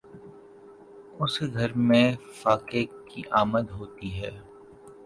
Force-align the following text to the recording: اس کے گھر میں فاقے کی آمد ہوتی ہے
اس 1.21 1.33
کے 1.39 1.45
گھر 1.57 1.69
میں 1.87 2.05
فاقے 2.39 2.83
کی 3.09 3.21
آمد 3.41 3.67
ہوتی 3.77 4.09
ہے 4.19 4.31